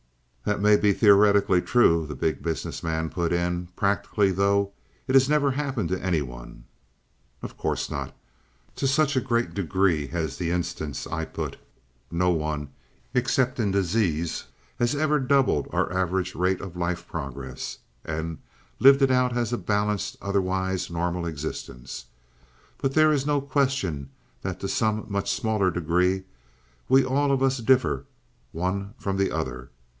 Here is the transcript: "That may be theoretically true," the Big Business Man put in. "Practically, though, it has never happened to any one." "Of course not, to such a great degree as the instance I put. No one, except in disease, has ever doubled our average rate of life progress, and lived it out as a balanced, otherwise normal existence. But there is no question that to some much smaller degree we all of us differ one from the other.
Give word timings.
"That 0.45 0.59
may 0.59 0.75
be 0.75 0.93
theoretically 0.93 1.61
true," 1.61 2.07
the 2.07 2.15
Big 2.15 2.41
Business 2.41 2.81
Man 2.81 3.11
put 3.11 3.31
in. 3.31 3.67
"Practically, 3.75 4.31
though, 4.31 4.73
it 5.07 5.13
has 5.13 5.29
never 5.29 5.51
happened 5.51 5.89
to 5.89 6.01
any 6.03 6.23
one." 6.23 6.63
"Of 7.43 7.55
course 7.55 7.91
not, 7.91 8.13
to 8.77 8.87
such 8.87 9.15
a 9.15 9.21
great 9.21 9.53
degree 9.53 10.09
as 10.11 10.35
the 10.37 10.49
instance 10.49 11.05
I 11.05 11.25
put. 11.25 11.57
No 12.09 12.31
one, 12.31 12.69
except 13.13 13.59
in 13.59 13.69
disease, 13.69 14.45
has 14.79 14.95
ever 14.95 15.19
doubled 15.19 15.67
our 15.71 15.93
average 15.93 16.33
rate 16.33 16.59
of 16.61 16.75
life 16.75 17.07
progress, 17.07 17.77
and 18.03 18.39
lived 18.79 19.03
it 19.03 19.11
out 19.11 19.37
as 19.37 19.53
a 19.53 19.57
balanced, 19.59 20.17
otherwise 20.19 20.89
normal 20.89 21.27
existence. 21.27 22.05
But 22.79 22.95
there 22.95 23.11
is 23.13 23.27
no 23.27 23.39
question 23.39 24.09
that 24.41 24.59
to 24.61 24.67
some 24.67 25.05
much 25.07 25.31
smaller 25.31 25.69
degree 25.69 26.23
we 26.89 27.05
all 27.05 27.31
of 27.31 27.43
us 27.43 27.59
differ 27.59 28.05
one 28.51 28.95
from 28.97 29.17
the 29.17 29.31
other. 29.31 29.69